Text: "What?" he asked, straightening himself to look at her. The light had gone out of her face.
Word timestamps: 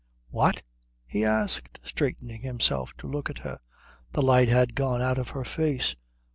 "What?" 0.31 0.63
he 1.05 1.23
asked, 1.23 1.79
straightening 1.83 2.41
himself 2.41 2.91
to 2.97 3.07
look 3.07 3.29
at 3.29 3.37
her. 3.37 3.59
The 4.13 4.23
light 4.23 4.47
had 4.49 4.73
gone 4.73 4.99
out 4.99 5.19
of 5.19 5.29
her 5.29 5.45
face. 5.45 5.95